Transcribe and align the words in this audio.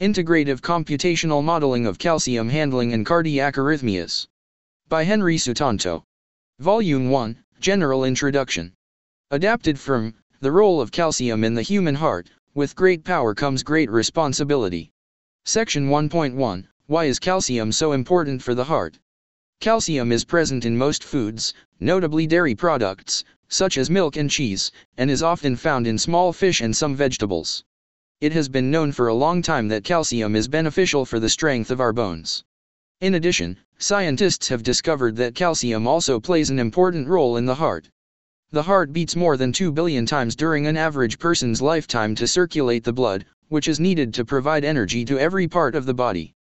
Integrative 0.00 0.60
Computational 0.60 1.42
Modeling 1.42 1.84
of 1.84 1.98
Calcium 1.98 2.48
Handling 2.48 2.92
in 2.92 3.04
Cardiac 3.04 3.56
Arrhythmias. 3.56 4.28
By 4.88 5.02
Henry 5.02 5.36
Sutanto. 5.36 6.04
Volume 6.60 7.10
1 7.10 7.36
General 7.58 8.04
Introduction. 8.04 8.74
Adapted 9.32 9.76
from 9.76 10.14
The 10.38 10.52
Role 10.52 10.80
of 10.80 10.92
Calcium 10.92 11.42
in 11.42 11.54
the 11.54 11.62
Human 11.62 11.96
Heart 11.96 12.30
With 12.54 12.76
Great 12.76 13.02
Power 13.02 13.34
Comes 13.34 13.64
Great 13.64 13.90
Responsibility. 13.90 14.92
Section 15.44 15.88
1.1 15.88 16.68
Why 16.86 17.06
is 17.06 17.18
calcium 17.18 17.72
so 17.72 17.90
important 17.90 18.40
for 18.40 18.54
the 18.54 18.62
heart? 18.62 19.00
Calcium 19.58 20.12
is 20.12 20.24
present 20.24 20.64
in 20.64 20.78
most 20.78 21.02
foods, 21.02 21.54
notably 21.80 22.24
dairy 22.28 22.54
products, 22.54 23.24
such 23.48 23.76
as 23.76 23.90
milk 23.90 24.16
and 24.16 24.30
cheese, 24.30 24.70
and 24.96 25.10
is 25.10 25.24
often 25.24 25.56
found 25.56 25.88
in 25.88 25.98
small 25.98 26.32
fish 26.32 26.60
and 26.60 26.76
some 26.76 26.94
vegetables. 26.94 27.64
It 28.20 28.32
has 28.32 28.48
been 28.48 28.72
known 28.72 28.90
for 28.90 29.06
a 29.06 29.14
long 29.14 29.42
time 29.42 29.68
that 29.68 29.84
calcium 29.84 30.34
is 30.34 30.48
beneficial 30.48 31.04
for 31.04 31.20
the 31.20 31.28
strength 31.28 31.70
of 31.70 31.80
our 31.80 31.92
bones. 31.92 32.42
In 33.00 33.14
addition, 33.14 33.56
scientists 33.78 34.48
have 34.48 34.64
discovered 34.64 35.14
that 35.16 35.36
calcium 35.36 35.86
also 35.86 36.18
plays 36.18 36.50
an 36.50 36.58
important 36.58 37.06
role 37.06 37.36
in 37.36 37.46
the 37.46 37.54
heart. 37.54 37.88
The 38.50 38.64
heart 38.64 38.92
beats 38.92 39.14
more 39.14 39.36
than 39.36 39.52
2 39.52 39.70
billion 39.70 40.04
times 40.04 40.34
during 40.34 40.66
an 40.66 40.76
average 40.76 41.20
person's 41.20 41.62
lifetime 41.62 42.16
to 42.16 42.26
circulate 42.26 42.82
the 42.82 42.92
blood, 42.92 43.24
which 43.50 43.68
is 43.68 43.78
needed 43.78 44.12
to 44.14 44.24
provide 44.24 44.64
energy 44.64 45.04
to 45.04 45.20
every 45.20 45.46
part 45.46 45.76
of 45.76 45.86
the 45.86 45.94
body. 45.94 46.34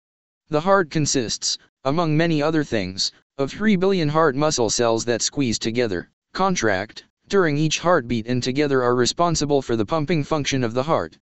The 0.49 0.61
heart 0.61 0.89
consists, 0.89 1.59
among 1.83 2.17
many 2.17 2.41
other 2.41 2.63
things, 2.63 3.11
of 3.37 3.51
3 3.51 3.75
billion 3.75 4.09
heart 4.09 4.35
muscle 4.35 4.71
cells 4.71 5.05
that 5.05 5.21
squeeze 5.21 5.59
together, 5.59 6.09
contract, 6.33 7.03
during 7.27 7.55
each 7.55 7.77
heartbeat 7.77 8.25
and 8.25 8.41
together 8.41 8.81
are 8.81 8.95
responsible 8.95 9.61
for 9.61 9.75
the 9.75 9.85
pumping 9.85 10.23
function 10.23 10.63
of 10.63 10.73
the 10.73 10.81
heart. 10.81 11.19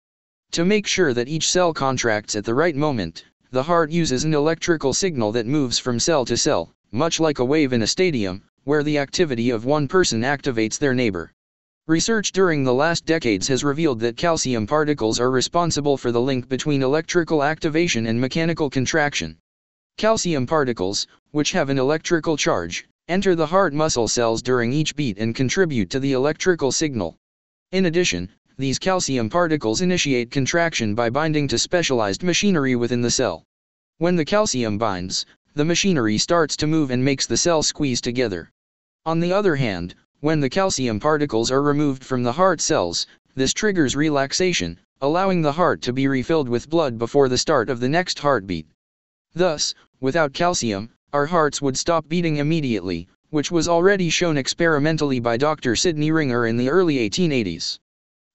To 0.52 0.64
make 0.64 0.84
sure 0.84 1.14
that 1.14 1.28
each 1.28 1.48
cell 1.48 1.72
contracts 1.72 2.34
at 2.34 2.44
the 2.44 2.54
right 2.54 2.74
moment, 2.74 3.24
the 3.52 3.62
heart 3.62 3.92
uses 3.92 4.24
an 4.24 4.34
electrical 4.34 4.92
signal 4.92 5.30
that 5.30 5.46
moves 5.46 5.78
from 5.78 6.00
cell 6.00 6.24
to 6.24 6.36
cell, 6.36 6.74
much 6.90 7.20
like 7.20 7.38
a 7.38 7.44
wave 7.44 7.72
in 7.72 7.82
a 7.82 7.86
stadium, 7.86 8.42
where 8.64 8.82
the 8.82 8.98
activity 8.98 9.50
of 9.50 9.64
one 9.64 9.86
person 9.86 10.22
activates 10.22 10.76
their 10.76 10.92
neighbor. 10.92 11.32
Research 11.86 12.32
during 12.32 12.64
the 12.64 12.74
last 12.74 13.06
decades 13.06 13.46
has 13.46 13.62
revealed 13.62 14.00
that 14.00 14.16
calcium 14.16 14.66
particles 14.66 15.20
are 15.20 15.30
responsible 15.30 15.96
for 15.96 16.10
the 16.10 16.20
link 16.20 16.48
between 16.48 16.82
electrical 16.82 17.44
activation 17.44 18.06
and 18.06 18.20
mechanical 18.20 18.68
contraction. 18.68 19.38
Calcium 19.98 20.48
particles, 20.48 21.06
which 21.30 21.52
have 21.52 21.70
an 21.70 21.78
electrical 21.78 22.36
charge, 22.36 22.88
enter 23.06 23.36
the 23.36 23.46
heart 23.46 23.72
muscle 23.72 24.08
cells 24.08 24.42
during 24.42 24.72
each 24.72 24.96
beat 24.96 25.16
and 25.18 25.36
contribute 25.36 25.90
to 25.90 26.00
the 26.00 26.10
electrical 26.10 26.72
signal. 26.72 27.16
In 27.70 27.86
addition, 27.86 28.28
these 28.60 28.78
calcium 28.78 29.30
particles 29.30 29.80
initiate 29.80 30.30
contraction 30.30 30.94
by 30.94 31.08
binding 31.08 31.48
to 31.48 31.58
specialized 31.58 32.22
machinery 32.22 32.76
within 32.76 33.00
the 33.00 33.10
cell. 33.10 33.42
When 33.96 34.16
the 34.16 34.24
calcium 34.24 34.76
binds, 34.76 35.24
the 35.54 35.64
machinery 35.64 36.18
starts 36.18 36.58
to 36.58 36.66
move 36.66 36.90
and 36.90 37.02
makes 37.02 37.26
the 37.26 37.38
cell 37.38 37.62
squeeze 37.62 38.02
together. 38.02 38.50
On 39.06 39.18
the 39.18 39.32
other 39.32 39.56
hand, 39.56 39.94
when 40.20 40.40
the 40.40 40.50
calcium 40.50 41.00
particles 41.00 41.50
are 41.50 41.62
removed 41.62 42.04
from 42.04 42.22
the 42.22 42.32
heart 42.32 42.60
cells, 42.60 43.06
this 43.34 43.54
triggers 43.54 43.96
relaxation, 43.96 44.78
allowing 45.00 45.40
the 45.40 45.52
heart 45.52 45.80
to 45.80 45.94
be 45.94 46.06
refilled 46.06 46.50
with 46.50 46.68
blood 46.68 46.98
before 46.98 47.30
the 47.30 47.38
start 47.38 47.70
of 47.70 47.80
the 47.80 47.88
next 47.88 48.18
heartbeat. 48.18 48.66
Thus, 49.34 49.74
without 50.00 50.34
calcium, 50.34 50.90
our 51.14 51.24
hearts 51.24 51.62
would 51.62 51.78
stop 51.78 52.06
beating 52.10 52.36
immediately, 52.36 53.08
which 53.30 53.50
was 53.50 53.68
already 53.68 54.10
shown 54.10 54.36
experimentally 54.36 55.18
by 55.18 55.38
Dr. 55.38 55.74
Sidney 55.76 56.10
Ringer 56.10 56.46
in 56.46 56.58
the 56.58 56.68
early 56.68 56.96
1880s. 57.08 57.78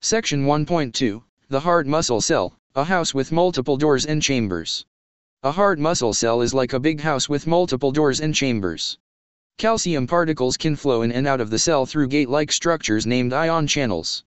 Section 0.07 0.45
1.2 0.45 1.23
The 1.49 1.59
heart 1.59 1.87
muscle 1.87 2.21
cell, 2.21 2.53
a 2.75 2.83
house 2.83 3.15
with 3.15 3.31
multiple 3.31 3.75
doors 3.75 4.05
and 4.05 4.21
chambers. 4.21 4.85
A 5.41 5.51
heart 5.51 5.79
muscle 5.79 6.13
cell 6.13 6.43
is 6.43 6.53
like 6.53 6.73
a 6.73 6.79
big 6.79 7.01
house 7.01 7.27
with 7.27 7.47
multiple 7.47 7.91
doors 7.91 8.19
and 8.21 8.35
chambers. 8.35 8.99
Calcium 9.57 10.05
particles 10.05 10.57
can 10.57 10.75
flow 10.75 11.01
in 11.01 11.11
and 11.11 11.25
out 11.25 11.41
of 11.41 11.49
the 11.49 11.57
cell 11.57 11.87
through 11.87 12.09
gate-like 12.09 12.51
structures 12.51 13.07
named 13.07 13.33
ion 13.33 13.65
channels. 13.65 14.23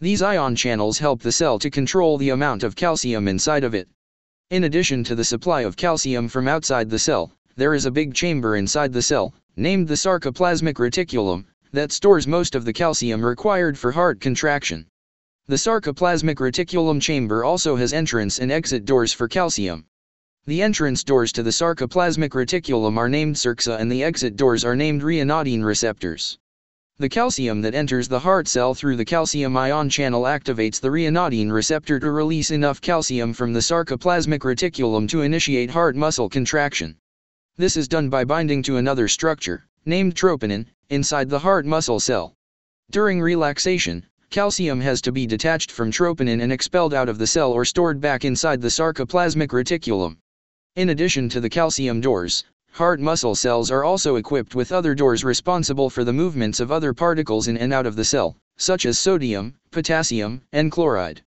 These 0.00 0.22
ion 0.22 0.56
channels 0.56 0.96
help 0.96 1.20
the 1.20 1.32
cell 1.32 1.58
to 1.58 1.68
control 1.68 2.16
the 2.16 2.30
amount 2.30 2.62
of 2.62 2.74
calcium 2.74 3.28
inside 3.28 3.62
of 3.62 3.74
it. 3.74 3.90
In 4.48 4.64
addition 4.64 5.04
to 5.04 5.14
the 5.14 5.22
supply 5.22 5.60
of 5.60 5.76
calcium 5.76 6.28
from 6.28 6.48
outside 6.48 6.88
the 6.88 6.98
cell, 6.98 7.30
there 7.56 7.74
is 7.74 7.84
a 7.84 7.90
big 7.90 8.14
chamber 8.14 8.56
inside 8.56 8.94
the 8.94 9.02
cell, 9.02 9.34
named 9.54 9.86
the 9.86 9.98
sarcoplasmic 9.98 10.78
reticulum, 10.78 11.44
that 11.72 11.92
stores 11.92 12.26
most 12.26 12.54
of 12.54 12.64
the 12.64 12.72
calcium 12.72 13.22
required 13.22 13.76
for 13.76 13.92
heart 13.92 14.18
contraction. 14.18 14.86
The 15.50 15.56
sarcoplasmic 15.56 16.36
reticulum 16.36 17.00
chamber 17.00 17.42
also 17.42 17.74
has 17.74 17.92
entrance 17.92 18.38
and 18.38 18.52
exit 18.52 18.84
doors 18.84 19.12
for 19.12 19.26
calcium. 19.26 19.84
The 20.46 20.62
entrance 20.62 21.02
doors 21.02 21.32
to 21.32 21.42
the 21.42 21.50
sarcoplasmic 21.50 22.28
reticulum 22.34 22.96
are 22.96 23.08
named 23.08 23.34
SERCA 23.34 23.76
and 23.80 23.90
the 23.90 24.04
exit 24.04 24.36
doors 24.36 24.64
are 24.64 24.76
named 24.76 25.02
ryanodine 25.02 25.64
receptors. 25.64 26.38
The 26.98 27.08
calcium 27.08 27.62
that 27.62 27.74
enters 27.74 28.06
the 28.06 28.20
heart 28.20 28.46
cell 28.46 28.76
through 28.76 28.94
the 28.94 29.04
calcium 29.04 29.56
ion 29.56 29.90
channel 29.90 30.22
activates 30.22 30.80
the 30.80 30.92
ryanodine 30.92 31.50
receptor 31.50 31.98
to 31.98 32.12
release 32.12 32.52
enough 32.52 32.80
calcium 32.80 33.32
from 33.32 33.52
the 33.52 33.58
sarcoplasmic 33.58 34.42
reticulum 34.44 35.08
to 35.08 35.22
initiate 35.22 35.70
heart 35.70 35.96
muscle 35.96 36.28
contraction. 36.28 36.96
This 37.56 37.76
is 37.76 37.88
done 37.88 38.08
by 38.08 38.22
binding 38.22 38.62
to 38.62 38.76
another 38.76 39.08
structure, 39.08 39.66
named 39.84 40.14
troponin, 40.14 40.66
inside 40.90 41.28
the 41.28 41.40
heart 41.40 41.66
muscle 41.66 41.98
cell. 41.98 42.36
During 42.92 43.20
relaxation, 43.20 44.06
calcium 44.30 44.80
has 44.80 45.00
to 45.00 45.10
be 45.10 45.26
detached 45.26 45.72
from 45.72 45.90
troponin 45.90 46.40
and 46.40 46.52
expelled 46.52 46.94
out 46.94 47.08
of 47.08 47.18
the 47.18 47.26
cell 47.26 47.50
or 47.50 47.64
stored 47.64 48.00
back 48.00 48.24
inside 48.24 48.60
the 48.60 48.70
sarcoplasmic 48.70 49.48
reticulum. 49.48 50.16
In 50.76 50.90
addition 50.90 51.28
to 51.30 51.40
the 51.40 51.50
calcium 51.50 52.00
doors, 52.00 52.44
heart 52.70 53.00
muscle 53.00 53.34
cells 53.34 53.72
are 53.72 53.82
also 53.82 54.14
equipped 54.14 54.54
with 54.54 54.70
other 54.70 54.94
doors 54.94 55.24
responsible 55.24 55.90
for 55.90 56.04
the 56.04 56.12
movements 56.12 56.60
of 56.60 56.70
other 56.70 56.94
particles 56.94 57.48
in 57.48 57.56
and 57.56 57.72
out 57.72 57.86
of 57.86 57.96
the 57.96 58.04
cell, 58.04 58.36
such 58.56 58.86
as 58.86 59.00
sodium, 59.00 59.52
potassium, 59.72 60.42
and 60.52 60.70
chloride. 60.70 61.22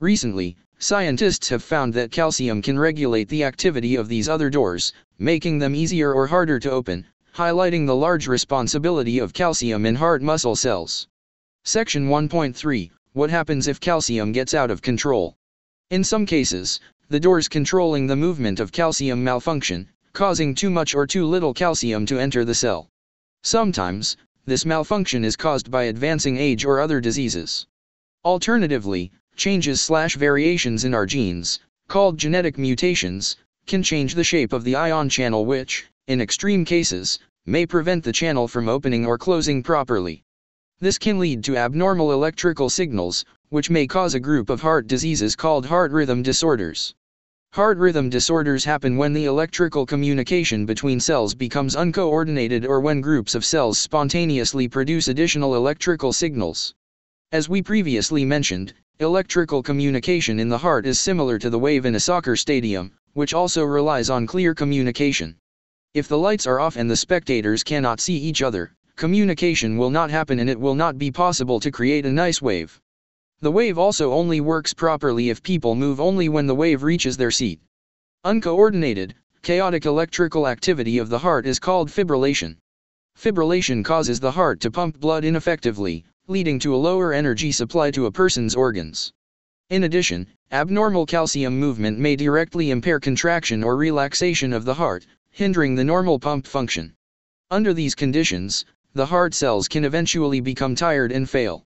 Recently, 0.00 0.56
scientists 0.76 1.48
have 1.50 1.62
found 1.62 1.94
that 1.94 2.10
calcium 2.10 2.62
can 2.62 2.76
regulate 2.76 3.28
the 3.28 3.44
activity 3.44 3.94
of 3.94 4.08
these 4.08 4.28
other 4.28 4.50
doors, 4.50 4.92
making 5.20 5.60
them 5.60 5.76
easier 5.76 6.12
or 6.12 6.26
harder 6.26 6.58
to 6.58 6.70
open, 6.72 7.06
highlighting 7.36 7.86
the 7.86 7.94
large 7.94 8.26
responsibility 8.26 9.20
of 9.20 9.32
calcium 9.32 9.86
in 9.86 9.94
heart 9.94 10.20
muscle 10.20 10.56
cells. 10.56 11.06
Section 11.64 12.08
1.3 12.08 12.90
What 13.12 13.30
happens 13.30 13.68
if 13.68 13.78
calcium 13.78 14.32
gets 14.32 14.54
out 14.54 14.72
of 14.72 14.82
control? 14.82 15.36
In 15.90 16.02
some 16.02 16.26
cases, 16.26 16.80
the 17.08 17.20
doors 17.20 17.48
controlling 17.48 18.06
the 18.06 18.16
movement 18.16 18.58
of 18.58 18.72
calcium 18.72 19.22
malfunction, 19.22 19.86
causing 20.12 20.54
too 20.54 20.70
much 20.70 20.94
or 20.94 21.06
too 21.06 21.26
little 21.26 21.54
calcium 21.54 22.06
to 22.06 22.18
enter 22.18 22.44
the 22.44 22.54
cell. 22.54 22.88
Sometimes, 23.44 24.16
this 24.46 24.64
malfunction 24.64 25.22
is 25.22 25.36
caused 25.36 25.70
by 25.70 25.84
advancing 25.84 26.38
age 26.38 26.64
or 26.64 26.80
other 26.80 27.00
diseases. 27.00 27.66
Alternatively, 28.24 29.12
changes 29.36 29.80
slash 29.80 30.16
variations 30.16 30.84
in 30.84 30.92
our 30.92 31.06
genes, 31.06 31.60
called 31.88 32.18
genetic 32.18 32.58
mutations, 32.58 33.36
can 33.66 33.82
change 33.82 34.14
the 34.14 34.24
shape 34.24 34.52
of 34.52 34.64
the 34.64 34.74
ion 34.74 35.08
channel 35.08 35.46
which, 35.46 35.86
in 36.08 36.20
extreme 36.20 36.64
cases, 36.64 37.20
may 37.46 37.64
prevent 37.64 38.02
the 38.02 38.12
channel 38.12 38.48
from 38.48 38.68
opening 38.68 39.06
or 39.06 39.18
closing 39.18 39.62
properly. 39.62 40.24
This 40.82 40.96
can 40.96 41.18
lead 41.18 41.44
to 41.44 41.58
abnormal 41.58 42.10
electrical 42.10 42.70
signals, 42.70 43.26
which 43.50 43.68
may 43.68 43.86
cause 43.86 44.14
a 44.14 44.20
group 44.20 44.48
of 44.48 44.62
heart 44.62 44.86
diseases 44.86 45.36
called 45.36 45.66
heart 45.66 45.92
rhythm 45.92 46.22
disorders. 46.22 46.94
Heart 47.52 47.76
rhythm 47.76 48.08
disorders 48.08 48.64
happen 48.64 48.96
when 48.96 49.12
the 49.12 49.26
electrical 49.26 49.84
communication 49.84 50.64
between 50.64 50.98
cells 50.98 51.34
becomes 51.34 51.74
uncoordinated 51.76 52.64
or 52.64 52.80
when 52.80 53.02
groups 53.02 53.34
of 53.34 53.44
cells 53.44 53.78
spontaneously 53.78 54.68
produce 54.68 55.08
additional 55.08 55.54
electrical 55.54 56.14
signals. 56.14 56.74
As 57.30 57.46
we 57.46 57.60
previously 57.60 58.24
mentioned, 58.24 58.72
electrical 59.00 59.62
communication 59.62 60.40
in 60.40 60.48
the 60.48 60.56
heart 60.56 60.86
is 60.86 60.98
similar 60.98 61.38
to 61.40 61.50
the 61.50 61.58
wave 61.58 61.84
in 61.84 61.94
a 61.94 62.00
soccer 62.00 62.36
stadium, 62.36 62.90
which 63.12 63.34
also 63.34 63.64
relies 63.64 64.08
on 64.08 64.26
clear 64.26 64.54
communication. 64.54 65.36
If 65.92 66.08
the 66.08 66.16
lights 66.16 66.46
are 66.46 66.58
off 66.58 66.76
and 66.76 66.90
the 66.90 66.96
spectators 66.96 67.62
cannot 67.62 68.00
see 68.00 68.16
each 68.16 68.40
other, 68.40 68.72
communication 69.00 69.78
will 69.78 69.88
not 69.88 70.10
happen 70.10 70.40
and 70.40 70.50
it 70.50 70.60
will 70.60 70.74
not 70.74 70.98
be 70.98 71.10
possible 71.10 71.58
to 71.58 71.70
create 71.70 72.04
a 72.04 72.12
nice 72.12 72.42
wave. 72.42 72.78
The 73.40 73.50
wave 73.50 73.78
also 73.78 74.12
only 74.12 74.42
works 74.42 74.74
properly 74.74 75.30
if 75.30 75.42
people 75.42 75.74
move 75.74 76.02
only 76.02 76.28
when 76.28 76.46
the 76.46 76.54
wave 76.54 76.82
reaches 76.82 77.16
their 77.16 77.30
seat. 77.30 77.60
Uncoordinated, 78.24 79.14
chaotic 79.40 79.86
electrical 79.86 80.46
activity 80.46 80.98
of 80.98 81.08
the 81.08 81.18
heart 81.18 81.46
is 81.46 81.58
called 81.58 81.88
fibrillation. 81.88 82.58
Fibrillation 83.18 83.82
causes 83.82 84.20
the 84.20 84.32
heart 84.32 84.60
to 84.60 84.70
pump 84.70 85.00
blood 85.00 85.24
ineffectively, 85.24 86.04
leading 86.26 86.58
to 86.58 86.74
a 86.74 86.82
lower 86.88 87.14
energy 87.14 87.52
supply 87.52 87.90
to 87.90 88.04
a 88.04 88.12
person's 88.12 88.54
organs. 88.54 89.14
In 89.70 89.84
addition, 89.84 90.26
abnormal 90.52 91.06
calcium 91.06 91.58
movement 91.58 91.98
may 91.98 92.16
directly 92.16 92.70
impair 92.70 93.00
contraction 93.00 93.64
or 93.64 93.78
relaxation 93.78 94.52
of 94.52 94.66
the 94.66 94.74
heart, 94.74 95.06
hindering 95.30 95.74
the 95.74 95.84
normal 95.84 96.18
pump 96.18 96.46
function. 96.46 96.92
Under 97.50 97.72
these 97.72 97.94
conditions, 97.94 98.66
the 98.92 99.06
heart 99.06 99.32
cells 99.34 99.68
can 99.68 99.84
eventually 99.84 100.40
become 100.40 100.74
tired 100.74 101.12
and 101.12 101.30
fail. 101.30 101.64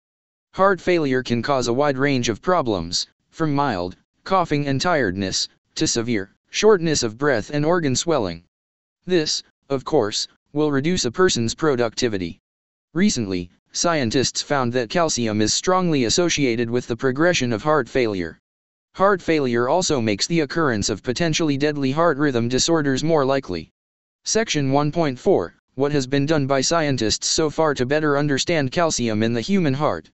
Heart 0.52 0.78
failure 0.78 1.22
can 1.22 1.40
cause 1.40 1.68
a 1.68 1.72
wide 1.72 1.96
range 1.96 2.28
of 2.28 2.42
problems, 2.42 3.06
from 3.30 3.54
mild, 3.54 3.96
coughing 4.24 4.66
and 4.66 4.78
tiredness, 4.78 5.48
to 5.74 5.86
severe 5.86 6.34
shortness 6.50 7.02
of 7.02 7.16
breath 7.16 7.50
and 7.50 7.64
organ 7.64 7.96
swelling. 7.96 8.44
This, 9.06 9.42
of 9.70 9.84
course, 9.84 10.28
will 10.52 10.70
reduce 10.70 11.06
a 11.06 11.10
person's 11.10 11.54
productivity. 11.54 12.40
Recently, 12.92 13.50
scientists 13.72 14.42
found 14.42 14.72
that 14.74 14.90
calcium 14.90 15.40
is 15.40 15.52
strongly 15.54 16.04
associated 16.04 16.68
with 16.68 16.86
the 16.86 16.96
progression 16.96 17.52
of 17.52 17.62
heart 17.62 17.88
failure. 17.88 18.38
Heart 18.94 19.22
failure 19.22 19.66
also 19.66 20.00
makes 20.00 20.26
the 20.26 20.40
occurrence 20.40 20.90
of 20.90 21.02
potentially 21.02 21.56
deadly 21.56 21.90
heart 21.90 22.18
rhythm 22.18 22.48
disorders 22.48 23.02
more 23.02 23.24
likely. 23.24 23.72
Section 24.24 24.70
1.4 24.70 25.54
What 25.76 25.90
has 25.90 26.06
been 26.06 26.24
done 26.24 26.46
by 26.46 26.60
scientists 26.60 27.26
so 27.26 27.50
far 27.50 27.74
to 27.74 27.84
better 27.84 28.16
understand 28.16 28.70
calcium 28.70 29.24
in 29.24 29.32
the 29.32 29.40
human 29.40 29.74
heart? 29.74 30.08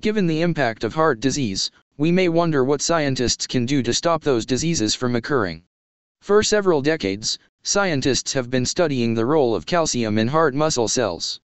Given 0.00 0.26
the 0.26 0.40
impact 0.40 0.82
of 0.82 0.94
heart 0.94 1.20
disease, 1.20 1.70
we 1.98 2.10
may 2.10 2.30
wonder 2.30 2.64
what 2.64 2.80
scientists 2.80 3.46
can 3.46 3.66
do 3.66 3.82
to 3.82 3.92
stop 3.92 4.22
those 4.22 4.46
diseases 4.46 4.94
from 4.94 5.14
occurring. 5.14 5.64
For 6.22 6.42
several 6.42 6.80
decades, 6.80 7.38
scientists 7.62 8.32
have 8.32 8.48
been 8.48 8.64
studying 8.64 9.12
the 9.12 9.26
role 9.26 9.54
of 9.54 9.66
calcium 9.66 10.16
in 10.16 10.28
heart 10.28 10.54
muscle 10.54 10.88
cells. 10.88 11.38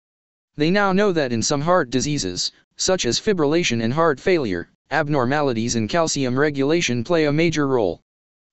They 0.56 0.70
now 0.70 0.94
know 0.94 1.12
that 1.12 1.30
in 1.30 1.42
some 1.42 1.60
heart 1.60 1.90
diseases, 1.90 2.52
such 2.78 3.04
as 3.04 3.20
fibrillation 3.20 3.82
and 3.82 3.92
heart 3.92 4.18
failure, 4.18 4.70
abnormalities 4.90 5.76
in 5.76 5.86
calcium 5.86 6.38
regulation 6.38 7.04
play 7.04 7.26
a 7.26 7.32
major 7.32 7.68
role. 7.68 8.00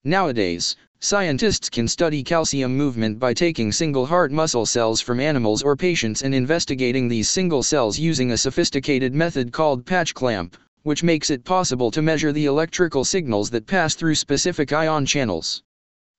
Nowadays, 0.03 0.75
scientists 0.99 1.69
can 1.69 1.87
study 1.87 2.23
calcium 2.23 2.75
movement 2.75 3.19
by 3.19 3.33
taking 3.33 3.71
single 3.71 4.05
heart 4.05 4.31
muscle 4.31 4.65
cells 4.65 4.99
from 4.99 5.19
animals 5.19 5.61
or 5.61 5.75
patients 5.75 6.23
and 6.23 6.33
investigating 6.33 7.07
these 7.07 7.29
single 7.29 7.61
cells 7.61 7.99
using 7.99 8.31
a 8.31 8.37
sophisticated 8.37 9.13
method 9.13 9.51
called 9.51 9.85
patch 9.85 10.13
clamp, 10.13 10.57
which 10.83 11.03
makes 11.03 11.29
it 11.29 11.43
possible 11.43 11.91
to 11.91 12.01
measure 12.01 12.31
the 12.31 12.45
electrical 12.45 13.03
signals 13.03 13.49
that 13.49 13.67
pass 13.67 13.93
through 13.93 14.15
specific 14.15 14.73
ion 14.73 15.05
channels. 15.05 15.61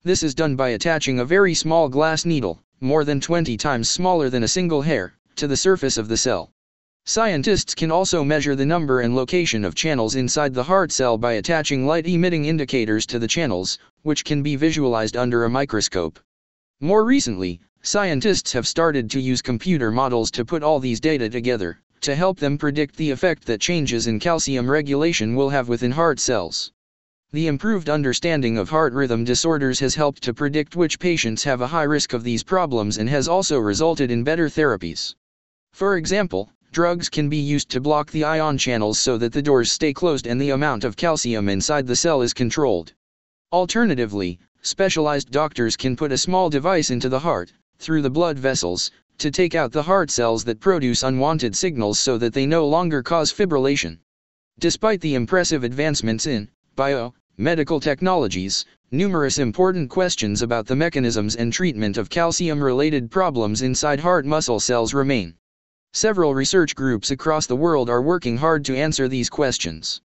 This 0.04 0.22
is 0.22 0.34
done 0.34 0.54
by 0.54 0.70
attaching 0.70 1.18
a 1.18 1.24
very 1.24 1.54
small 1.54 1.88
glass 1.88 2.24
needle, 2.24 2.62
more 2.80 3.04
than 3.04 3.20
20 3.20 3.56
times 3.56 3.90
smaller 3.90 4.30
than 4.30 4.44
a 4.44 4.48
single 4.48 4.82
hair, 4.82 5.14
to 5.36 5.48
the 5.48 5.56
surface 5.56 5.98
of 5.98 6.06
the 6.06 6.16
cell. 6.16 6.52
Scientists 7.08 7.74
can 7.74 7.90
also 7.90 8.22
measure 8.22 8.54
the 8.54 8.66
number 8.66 9.00
and 9.00 9.16
location 9.16 9.64
of 9.64 9.74
channels 9.74 10.14
inside 10.14 10.52
the 10.52 10.62
heart 10.62 10.92
cell 10.92 11.16
by 11.16 11.32
attaching 11.32 11.86
light-emitting 11.86 12.44
indicators 12.44 13.06
to 13.06 13.18
the 13.18 13.26
channels, 13.26 13.78
which 14.02 14.26
can 14.26 14.42
be 14.42 14.56
visualized 14.56 15.16
under 15.16 15.44
a 15.44 15.48
microscope. 15.48 16.20
More 16.82 17.06
recently, 17.06 17.60
scientists 17.80 18.52
have 18.52 18.68
started 18.68 19.08
to 19.08 19.22
use 19.22 19.40
computer 19.40 19.90
models 19.90 20.30
to 20.32 20.44
put 20.44 20.62
all 20.62 20.80
these 20.80 21.00
data 21.00 21.30
together, 21.30 21.80
to 22.02 22.14
help 22.14 22.38
them 22.38 22.58
predict 22.58 22.94
the 22.96 23.10
effect 23.10 23.46
that 23.46 23.62
changes 23.62 24.06
in 24.06 24.20
calcium 24.20 24.70
regulation 24.70 25.34
will 25.34 25.48
have 25.48 25.66
within 25.66 25.92
heart 25.92 26.20
cells. 26.20 26.72
The 27.32 27.46
improved 27.46 27.88
understanding 27.88 28.58
of 28.58 28.68
heart 28.68 28.92
rhythm 28.92 29.24
disorders 29.24 29.80
has 29.80 29.94
helped 29.94 30.22
to 30.24 30.34
predict 30.34 30.76
which 30.76 30.98
patients 30.98 31.42
have 31.44 31.62
a 31.62 31.68
high 31.68 31.84
risk 31.84 32.12
of 32.12 32.22
these 32.22 32.44
problems 32.44 32.98
and 32.98 33.08
has 33.08 33.28
also 33.28 33.58
resulted 33.58 34.10
in 34.10 34.24
better 34.24 34.50
therapies. 34.50 35.14
For 35.72 35.96
example, 35.96 36.50
drugs 36.78 37.08
can 37.08 37.28
be 37.28 37.36
used 37.36 37.68
to 37.68 37.80
block 37.80 38.08
the 38.12 38.22
ion 38.22 38.56
channels 38.56 39.00
so 39.00 39.18
that 39.18 39.32
the 39.32 39.42
doors 39.42 39.72
stay 39.72 39.92
closed 39.92 40.28
and 40.28 40.40
the 40.40 40.50
amount 40.50 40.84
of 40.84 40.96
calcium 40.96 41.48
inside 41.48 41.88
the 41.88 41.96
cell 41.96 42.22
is 42.22 42.32
controlled. 42.32 42.92
Alternatively, 43.50 44.38
specialized 44.62 45.32
doctors 45.32 45.76
can 45.76 45.96
put 45.96 46.12
a 46.12 46.16
small 46.16 46.48
device 46.48 46.90
into 46.90 47.08
the 47.08 47.18
heart, 47.18 47.52
through 47.80 48.00
the 48.00 48.08
blood 48.08 48.38
vessels, 48.38 48.92
to 49.18 49.28
take 49.28 49.56
out 49.56 49.72
the 49.72 49.82
heart 49.82 50.08
cells 50.08 50.44
that 50.44 50.60
produce 50.60 51.02
unwanted 51.02 51.56
signals 51.56 51.98
so 51.98 52.16
that 52.16 52.32
they 52.32 52.46
no 52.46 52.64
longer 52.64 53.02
cause 53.02 53.32
fibrillation. 53.32 53.98
Despite 54.60 55.00
the 55.00 55.16
impressive 55.16 55.64
advancements 55.64 56.28
in 56.28 56.48
bio 56.76 57.12
medical 57.38 57.80
technologies, 57.80 58.64
numerous 58.92 59.40
important 59.40 59.90
questions 59.90 60.42
about 60.42 60.68
the 60.68 60.76
mechanisms 60.76 61.34
and 61.34 61.52
treatment 61.52 61.98
of 61.98 62.08
calcium 62.08 62.62
related 62.62 63.10
problems 63.10 63.62
inside 63.62 63.98
heart 63.98 64.24
muscle 64.24 64.60
cells 64.60 64.94
remain. 64.94 65.34
Several 65.92 66.34
research 66.34 66.74
groups 66.74 67.10
across 67.10 67.46
the 67.46 67.56
world 67.56 67.88
are 67.88 68.02
working 68.02 68.36
hard 68.36 68.64
to 68.66 68.76
answer 68.76 69.08
these 69.08 69.30
questions. 69.30 70.00